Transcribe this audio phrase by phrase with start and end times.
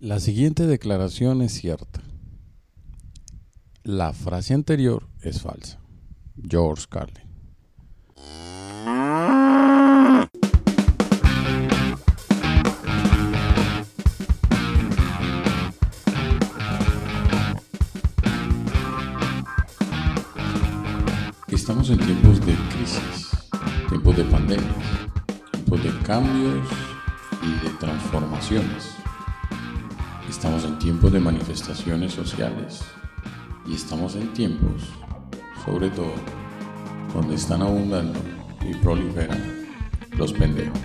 [0.00, 2.00] La siguiente declaración es cierta.
[3.82, 5.80] La frase anterior es falsa.
[6.40, 7.26] George Carlin.
[21.48, 23.30] Estamos en tiempos de crisis,
[23.88, 24.76] tiempos de pandemia,
[25.50, 26.68] tiempos de cambios
[27.42, 28.97] y de transformaciones.
[30.38, 32.82] Estamos en tiempos de manifestaciones sociales
[33.66, 34.84] y estamos en tiempos,
[35.64, 36.12] sobre todo,
[37.12, 38.20] donde están abundando
[38.64, 39.66] y proliferan
[40.16, 40.78] los pendejos.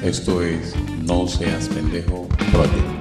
[0.00, 2.97] Esto es No Seas Pendejo Project.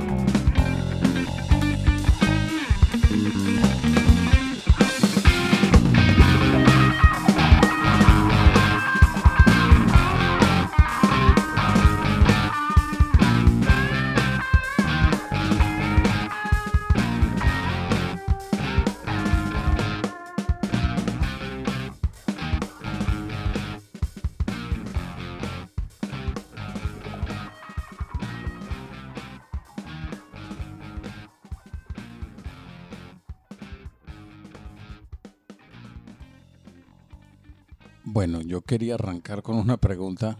[38.18, 40.40] Bueno, yo quería arrancar con una pregunta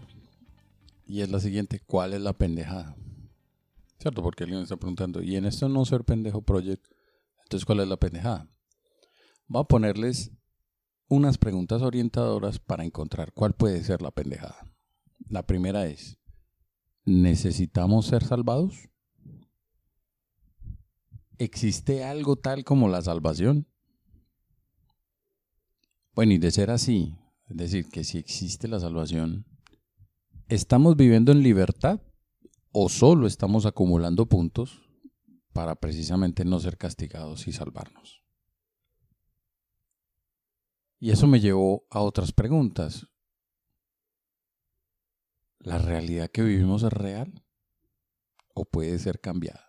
[1.06, 2.96] y es la siguiente, ¿cuál es la pendejada?
[4.00, 4.20] ¿Cierto?
[4.20, 6.84] Porque alguien me está preguntando, y en esto no ser pendejo project,
[7.44, 8.50] entonces ¿cuál es la pendejada?
[9.46, 10.32] Voy a ponerles
[11.06, 14.58] unas preguntas orientadoras para encontrar cuál puede ser la pendejada.
[15.28, 16.18] La primera es,
[17.04, 18.88] ¿necesitamos ser salvados?
[21.38, 23.68] ¿Existe algo tal como la salvación?
[26.16, 27.14] Bueno, y de ser así,
[27.48, 29.46] es decir, que si existe la salvación,
[30.48, 32.00] ¿estamos viviendo en libertad
[32.72, 34.82] o solo estamos acumulando puntos
[35.54, 38.22] para precisamente no ser castigados y salvarnos?
[41.00, 43.06] Y eso me llevó a otras preguntas.
[45.60, 47.44] ¿La realidad que vivimos es real
[48.54, 49.67] o puede ser cambiada?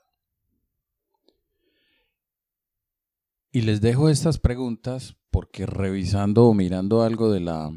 [3.51, 7.71] Y les dejo estas preguntas porque revisando o mirando algo de la,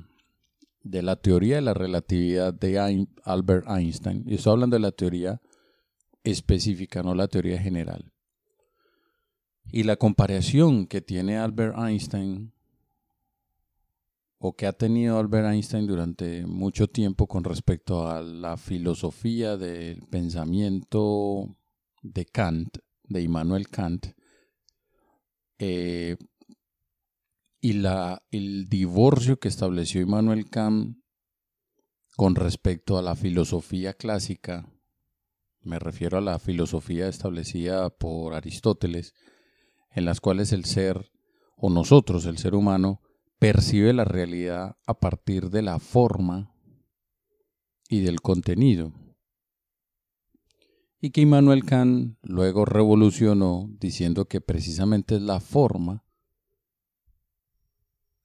[0.82, 5.40] de la teoría de la relatividad de Albert Einstein, y estoy hablando de la teoría
[6.24, 8.12] específica, no la teoría general,
[9.70, 12.52] y la comparación que tiene Albert Einstein
[14.38, 20.02] o que ha tenido Albert Einstein durante mucho tiempo con respecto a la filosofía del
[20.10, 21.56] pensamiento
[22.02, 24.08] de Kant, de Immanuel Kant,
[25.58, 26.16] eh,
[27.60, 30.98] y la, el divorcio que estableció Immanuel Kant
[32.16, 34.68] con respecto a la filosofía clásica,
[35.60, 39.14] me refiero a la filosofía establecida por Aristóteles,
[39.90, 41.12] en las cuales el ser,
[41.56, 43.00] o nosotros, el ser humano,
[43.38, 46.54] percibe la realidad a partir de la forma
[47.88, 48.92] y del contenido.
[51.04, 56.04] Y que Immanuel Kant luego revolucionó diciendo que precisamente es la forma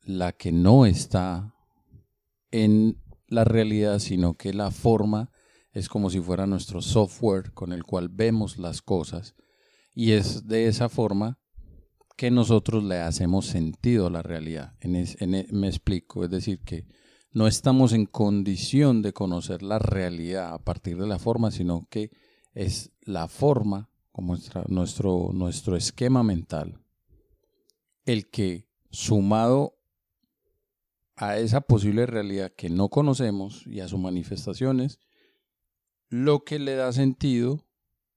[0.03, 1.55] la que no está
[2.51, 5.31] en la realidad, sino que la forma
[5.71, 9.33] es como si fuera nuestro software con el cual vemos las cosas
[9.95, 11.39] y es de esa forma
[12.15, 14.75] que nosotros le hacemos sentido a la realidad.
[14.81, 16.85] En e, me explico, es decir, que
[17.31, 22.11] no estamos en condición de conocer la realidad a partir de la forma, sino que
[22.57, 24.35] es la forma, como
[24.67, 26.79] nuestro, nuestro esquema mental,
[28.03, 29.77] el que sumado
[31.15, 34.97] a esa posible realidad que no conocemos y a sus manifestaciones,
[36.09, 37.63] lo que le da sentido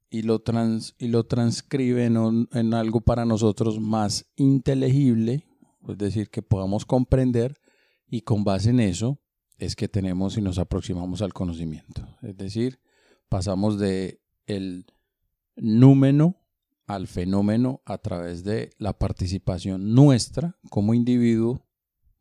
[0.08, 5.46] y lo, trans, y lo transcribe en, en algo para nosotros más inteligible,
[5.86, 7.60] es decir, que podamos comprender
[8.06, 9.20] y con base en eso
[9.58, 12.08] es que tenemos y nos aproximamos al conocimiento.
[12.22, 12.80] Es decir,
[13.28, 14.20] pasamos de
[14.56, 14.86] el
[15.56, 16.36] número
[16.86, 21.66] al fenómeno a través de la participación nuestra como individuo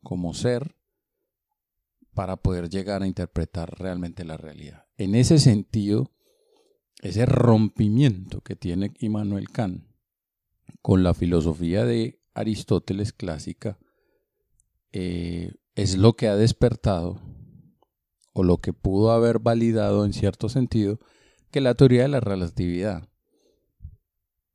[0.02, 0.76] como ser
[2.14, 4.86] para poder llegar a interpretar realmente la realidad.
[4.96, 6.10] En ese sentido,
[7.02, 9.84] ese rompimiento que tiene Immanuel Kant
[10.82, 13.78] con la filosofía de Aristóteles clásica
[14.92, 17.20] eh, es lo que ha despertado
[18.32, 21.00] o lo que pudo haber validado en cierto sentido
[21.50, 23.08] que la teoría de la relatividad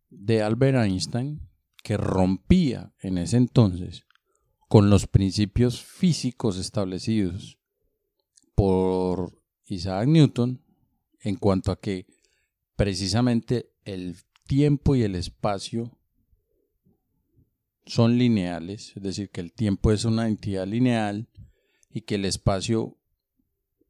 [0.10, 1.48] de Albert Einstein,
[1.84, 4.06] que rompía en ese entonces
[4.68, 7.60] con los principios físicos establecidos
[8.56, 10.64] por Isaac Newton
[11.20, 12.08] en cuanto a que
[12.76, 15.98] precisamente el tiempo y el espacio
[17.86, 21.30] son lineales, es decir, que el tiempo es una entidad lineal
[21.90, 22.95] y que el espacio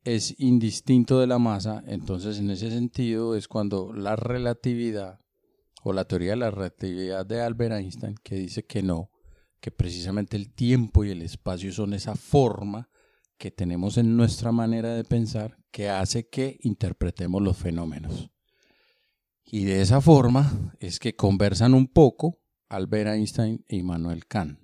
[0.05, 5.19] es indistinto de la masa, entonces en ese sentido es cuando la relatividad
[5.83, 9.09] o la teoría de la relatividad de Albert Einstein, que dice que no,
[9.59, 12.87] que precisamente el tiempo y el espacio son esa forma
[13.37, 18.29] que tenemos en nuestra manera de pensar que hace que interpretemos los fenómenos.
[19.43, 24.59] Y de esa forma es que conversan un poco Albert Einstein e Immanuel Kant.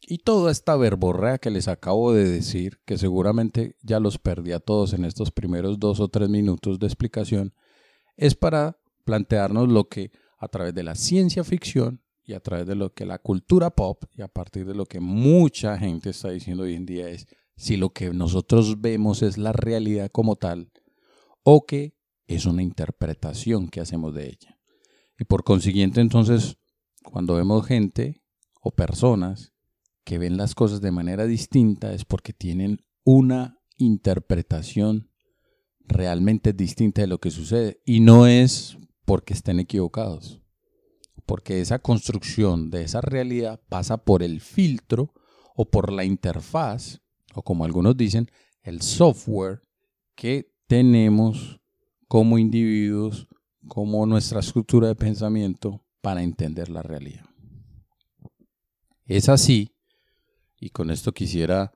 [0.00, 4.60] Y toda esta verborrea que les acabo de decir, que seguramente ya los perdí a
[4.60, 7.52] todos en estos primeros dos o tres minutos de explicación,
[8.16, 12.74] es para plantearnos lo que a través de la ciencia ficción y a través de
[12.74, 16.64] lo que la cultura pop y a partir de lo que mucha gente está diciendo
[16.64, 20.70] hoy en día es si lo que nosotros vemos es la realidad como tal
[21.42, 21.96] o que
[22.26, 24.58] es una interpretación que hacemos de ella.
[25.18, 26.58] Y por consiguiente entonces,
[27.02, 28.22] cuando vemos gente
[28.60, 29.52] o personas
[30.08, 35.10] que ven las cosas de manera distinta es porque tienen una interpretación
[35.80, 37.82] realmente distinta de lo que sucede.
[37.84, 40.40] Y no es porque estén equivocados.
[41.26, 45.12] Porque esa construcción de esa realidad pasa por el filtro
[45.54, 47.02] o por la interfaz,
[47.34, 48.30] o como algunos dicen,
[48.62, 49.60] el software
[50.14, 51.60] que tenemos
[52.06, 53.28] como individuos,
[53.66, 57.26] como nuestra estructura de pensamiento para entender la realidad.
[59.04, 59.74] Es así
[60.60, 61.72] y con esto quisiera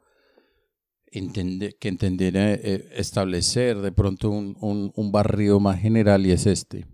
[1.06, 6.86] entender, que entendiera, eh, establecer de pronto un, un barrio más general y es este.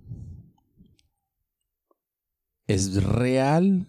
[2.66, 3.88] ¿Es real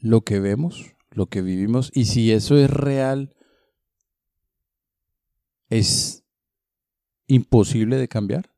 [0.00, 1.90] lo que vemos, lo que vivimos?
[1.94, 3.34] Y si eso es real,
[5.68, 6.24] ¿es
[7.26, 8.52] imposible de cambiar?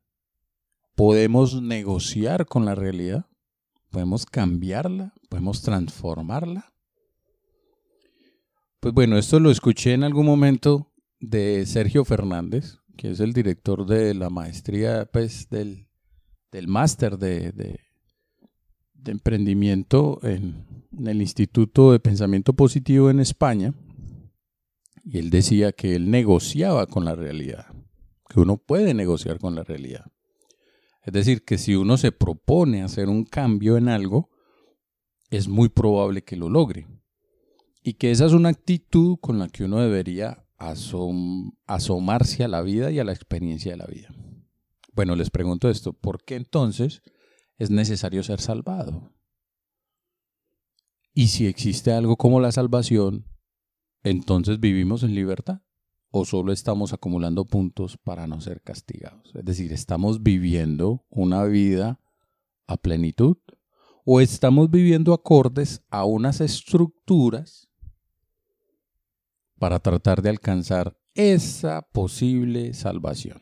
[0.95, 3.25] ¿Podemos negociar con la realidad?
[3.89, 5.13] ¿Podemos cambiarla?
[5.29, 6.74] ¿Podemos transformarla?
[8.85, 13.87] Pues bueno, esto lo escuché en algún momento de Sergio Fernández, que es el director
[13.87, 15.87] de la maestría, pues del,
[16.67, 17.79] máster de,
[19.07, 23.73] emprendimiento en, en el Instituto de Pensamiento Positivo en España.
[25.03, 27.65] Y él decía que él negociaba con la realidad,
[28.29, 30.11] que uno puede negociar con la realidad.
[31.01, 34.29] Es decir, que si uno se propone hacer un cambio en algo,
[35.31, 36.85] es muy probable que lo logre.
[37.87, 42.89] Y que esa es una actitud con la que uno debería asomarse a la vida
[42.89, 44.09] y a la experiencia de la vida.
[44.93, 47.03] Bueno, les pregunto esto, ¿por qué entonces
[47.59, 49.13] es necesario ser salvado?
[51.13, 53.27] Y si existe algo como la salvación,
[54.01, 55.61] entonces vivimos en libertad
[56.09, 59.31] o solo estamos acumulando puntos para no ser castigados.
[59.35, 62.01] Es decir, estamos viviendo una vida
[62.65, 63.37] a plenitud
[64.05, 67.69] o estamos viviendo acordes a unas estructuras
[69.65, 73.41] para tratar de alcanzar esa posible salvación.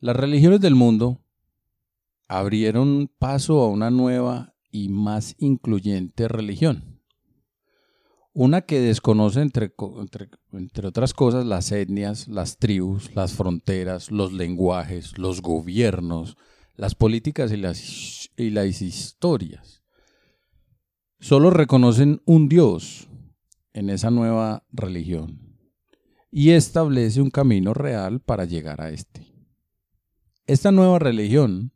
[0.00, 1.22] Las religiones del mundo
[2.26, 7.00] abrieron paso a una nueva y más incluyente religión.
[8.32, 9.72] Una que desconoce, entre,
[10.50, 16.36] entre, otras cosas, las etnias, las tribus, las fronteras, los lenguajes, los gobiernos,
[16.74, 19.84] las políticas y las, y las historias.
[21.20, 23.08] Solo reconocen un Dios,
[23.78, 25.56] en esa nueva religión
[26.32, 29.24] y establece un camino real para llegar a este.
[30.46, 31.72] Esta nueva religión,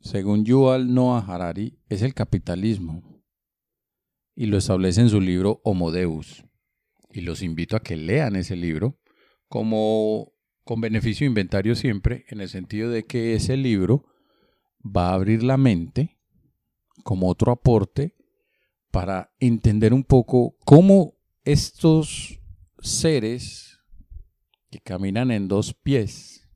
[0.00, 3.02] según Yuval Noah Harari, es el capitalismo
[4.34, 6.42] y lo establece en su libro Homo Deus.
[7.12, 8.98] Y los invito a que lean ese libro
[9.46, 10.32] como
[10.64, 14.06] con beneficio inventario siempre, en el sentido de que ese libro
[14.84, 16.18] va a abrir la mente
[17.04, 18.16] como otro aporte
[18.90, 22.40] para entender un poco cómo estos
[22.78, 23.78] seres
[24.70, 26.48] que caminan en dos pies,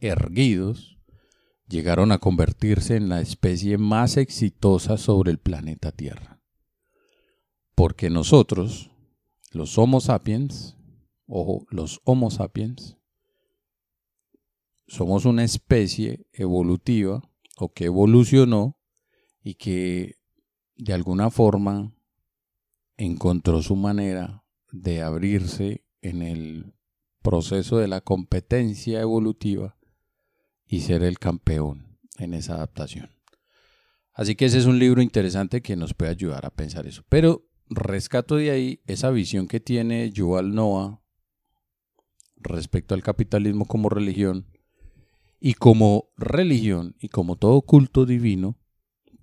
[0.00, 0.98] erguidos,
[1.68, 6.40] llegaron a convertirse en la especie más exitosa sobre el planeta Tierra.
[7.74, 8.90] Porque nosotros,
[9.52, 10.76] los Homo sapiens,
[11.26, 12.96] o los Homo sapiens,
[14.86, 17.22] somos una especie evolutiva
[17.58, 18.78] o que evolucionó
[19.42, 20.16] y que
[20.76, 21.94] de alguna forma
[22.98, 26.74] encontró su manera de abrirse en el
[27.22, 29.78] proceso de la competencia evolutiva
[30.66, 33.10] y ser el campeón en esa adaptación.
[34.12, 37.04] Así que ese es un libro interesante que nos puede ayudar a pensar eso.
[37.08, 41.00] Pero rescato de ahí esa visión que tiene Yuval Noah
[42.36, 44.46] respecto al capitalismo como religión
[45.40, 48.58] Y como religión y como todo culto divino,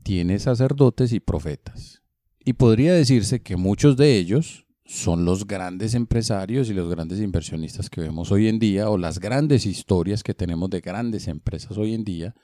[0.03, 2.04] tiene sacerdotes y profetas.
[2.47, 7.89] Y podría decirse que muchos de ellos son los grandes empresarios y los grandes inversionistas
[7.89, 11.95] que vemos hoy en día, o las grandes historias que tenemos de grandes empresas hoy
[11.95, 12.35] en día.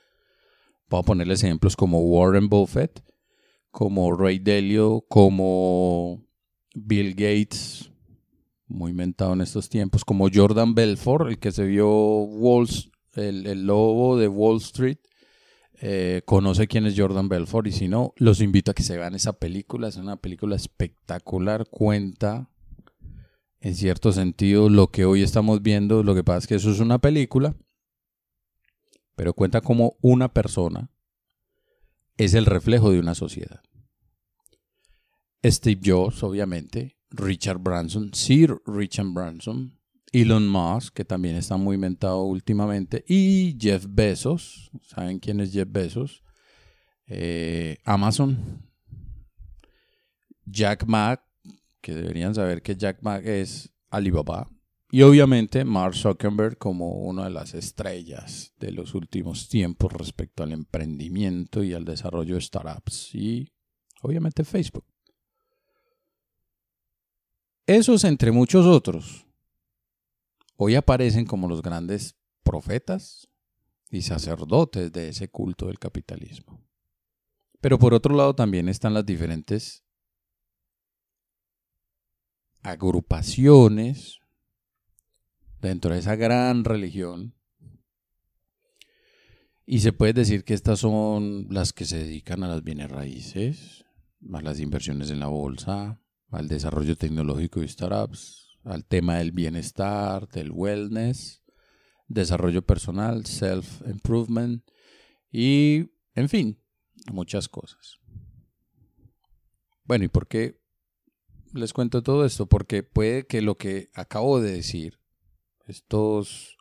[0.88, 3.04] Puedo ponerles ejemplos como Warren Buffett,
[3.70, 6.26] como Ray Dalio, como
[6.74, 7.92] Bill Gates,
[8.68, 11.88] muy inventado en estos tiempos, como Jordan Belfort, el que se vio
[12.24, 14.98] Walls, el, el lobo de Wall Street,
[15.84, 19.16] eh, conoce quién es Jordan Belfort y si no, los invito a que se vean
[19.16, 19.88] esa película.
[19.88, 22.52] Es una película espectacular, cuenta
[23.62, 26.04] en cierto sentido lo que hoy estamos viendo.
[26.04, 27.56] Lo que pasa es que eso es una película,
[29.16, 30.92] pero cuenta como una persona
[32.18, 33.62] es el reflejo de una sociedad.
[35.44, 39.81] Steve Jobs, obviamente, Richard Branson, Sir Richard Branson,
[40.12, 44.72] Elon Musk, que también está muy inventado últimamente, y Jeff Bezos.
[44.84, 46.24] ¿Saben quién es Jeff Bezos?
[47.08, 48.68] Eh, Amazon.
[50.46, 51.24] Jack Ma,
[51.80, 54.50] que deberían saber que Jack Ma es Alibaba.
[54.94, 60.52] Y obviamente Mark Zuckerberg como una de las estrellas de los últimos tiempos respecto al
[60.52, 63.16] emprendimiento y al desarrollo de startups.
[63.16, 63.54] Y
[64.02, 64.86] obviamente Facebook.
[67.66, 69.31] Esos entre muchos otros
[70.64, 73.28] hoy aparecen como los grandes profetas
[73.90, 76.64] y sacerdotes de ese culto del capitalismo.
[77.62, 79.84] Pero por otro lado también están las diferentes
[82.62, 84.20] agrupaciones
[85.60, 87.34] dentro de esa gran religión.
[89.66, 93.84] Y se puede decir que estas son las que se dedican a las bienes raíces,
[94.32, 96.00] a las inversiones en la bolsa,
[96.30, 101.44] al desarrollo tecnológico y startups, al tema del bienestar, del wellness,
[102.08, 104.64] desarrollo personal, self-improvement
[105.32, 106.60] y, en fin,
[107.12, 108.00] muchas cosas.
[109.84, 110.62] Bueno, ¿y por qué
[111.54, 112.46] les cuento todo esto?
[112.46, 115.00] Porque puede que lo que acabo de decir,
[115.66, 116.58] estos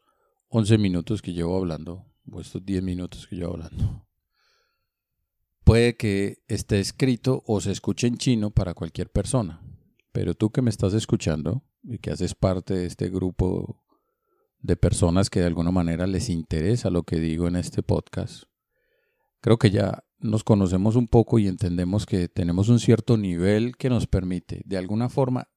[0.49, 4.07] 11 minutos que llevo hablando, o estos 10 minutos que llevo hablando,
[5.65, 9.63] puede que esté escrito o se escuche en chino para cualquier persona.
[10.13, 13.83] Pero tú que me estás escuchando, y que haces parte de este grupo
[14.59, 18.45] de personas que de alguna manera les interesa lo que digo en este podcast,
[19.41, 23.89] creo que ya nos conocemos un poco y entendemos que tenemos un cierto nivel que
[23.89, 25.49] nos permite de alguna forma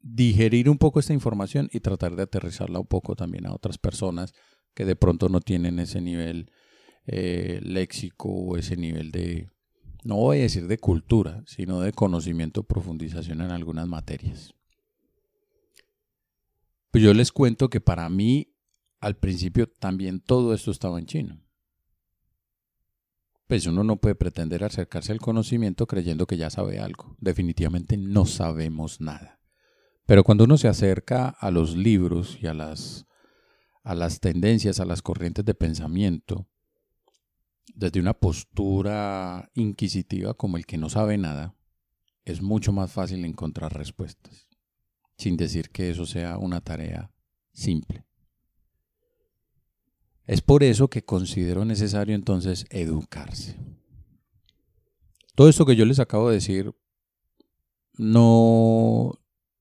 [0.00, 4.34] digerir un poco esta información y tratar de aterrizarla un poco también a otras personas
[4.74, 6.50] que de pronto no tienen ese nivel
[7.06, 9.48] eh, léxico o ese nivel de,
[10.04, 14.54] no voy a decir de cultura, sino de conocimiento, profundización en algunas materias.
[16.94, 18.54] Pues yo les cuento que para mí,
[19.00, 21.42] al principio, también todo esto estaba en chino.
[23.48, 27.16] Pues uno no puede pretender acercarse al conocimiento creyendo que ya sabe algo.
[27.18, 29.40] Definitivamente no sabemos nada.
[30.06, 33.06] Pero cuando uno se acerca a los libros y a las,
[33.82, 36.46] a las tendencias, a las corrientes de pensamiento,
[37.74, 41.56] desde una postura inquisitiva como el que no sabe nada,
[42.24, 44.53] es mucho más fácil encontrar respuestas
[45.16, 47.10] sin decir que eso sea una tarea
[47.52, 48.04] simple.
[50.26, 53.58] Es por eso que considero necesario entonces educarse.
[55.34, 56.74] Todo esto que yo les acabo de decir
[57.96, 59.12] no,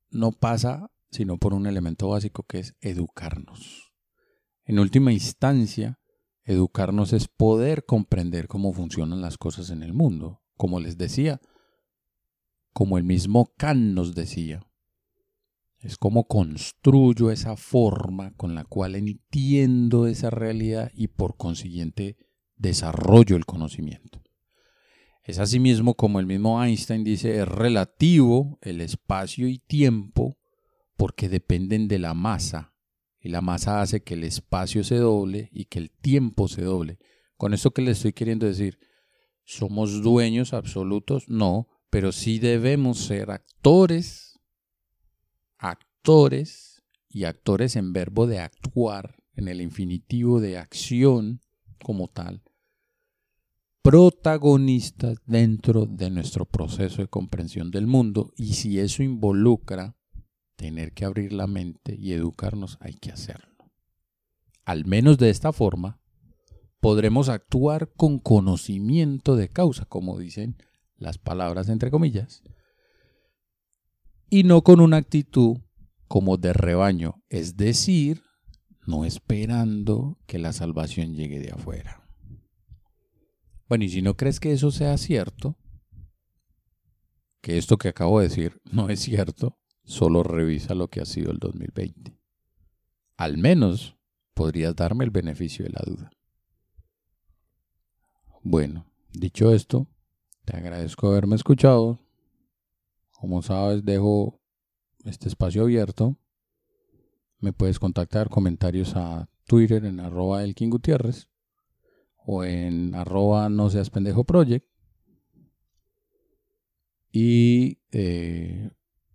[0.09, 3.93] no pasa sino por un elemento básico que es educarnos.
[4.65, 5.99] En última instancia,
[6.43, 10.41] educarnos es poder comprender cómo funcionan las cosas en el mundo.
[10.57, 11.39] Como les decía,
[12.73, 14.65] como el mismo Kant nos decía,
[15.83, 22.15] es como construyo esa forma con la cual entiendo esa realidad y por consiguiente
[22.55, 24.23] desarrollo el conocimiento.
[25.23, 30.37] Es asimismo como el mismo Einstein dice, es relativo el espacio y tiempo
[30.95, 32.73] porque dependen de la masa
[33.19, 36.97] y la masa hace que el espacio se doble y que el tiempo se doble.
[37.35, 38.79] Con esto que le estoy queriendo decir,
[39.43, 41.27] ¿somos dueños absolutos?
[41.27, 44.32] No, pero sí debemos ser actores
[45.63, 51.39] actores y actores en verbo de actuar, en el infinitivo de acción
[51.81, 52.43] como tal,
[53.81, 59.95] protagonistas dentro de nuestro proceso de comprensión del mundo y si eso involucra
[60.57, 63.55] tener que abrir la mente y educarnos, hay que hacerlo.
[64.65, 65.99] Al menos de esta forma,
[66.81, 70.57] podremos actuar con conocimiento de causa, como dicen
[70.97, 72.43] las palabras entre comillas,
[74.33, 75.57] y no con una actitud
[76.07, 78.23] como de rebaño, es decir,
[78.87, 82.09] no esperando que la salvación llegue de afuera.
[83.69, 85.55] Bueno, y si no crees que eso sea cierto,
[87.41, 91.31] que esto que acabo de decir no es cierto, solo revisa lo que ha sido
[91.31, 92.17] el 2020.
[93.17, 93.97] Al menos
[94.33, 96.09] podrías darme el beneficio de la duda.
[98.41, 99.85] Bueno, dicho esto,
[100.43, 102.02] te agradezco haberme escuchado.
[103.23, 104.41] Como sabes, dejo
[105.05, 106.17] este espacio abierto.
[107.39, 111.29] Me puedes contactar comentarios a Twitter en arroba Elkin Gutiérrez
[112.17, 114.67] o en arroba no seas pendejo project.
[117.13, 118.71] Y eh,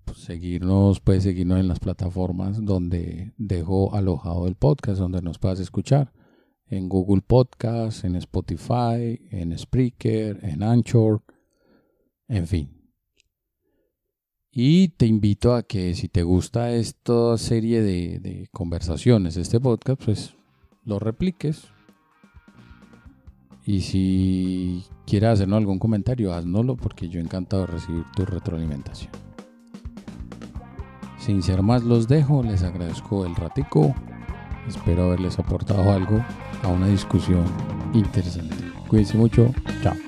[0.07, 5.61] pues, seguirnos, puedes seguirnos en las plataformas donde dejo alojado el podcast, donde nos puedas
[5.61, 6.15] escuchar.
[6.65, 11.23] En Google Podcast, en Spotify, en Spreaker, en Anchor,
[12.27, 12.78] en fin.
[14.61, 20.35] Y te invito a que si te gusta esta serie de, conversaciones, este podcast, pues
[20.85, 21.69] lo repliques.
[23.65, 29.13] Y si quieres hacernos algún comentario, haznoslo porque yo encantado de recibir tu retroalimentación.
[31.21, 33.95] Sin ser más los dejo, les agradezco el ratico.
[34.67, 36.21] Espero haberles aportado algo
[36.65, 37.45] a una discusión
[37.95, 38.57] interesante.
[38.89, 39.55] Cuídense mucho.
[39.85, 40.08] Chao.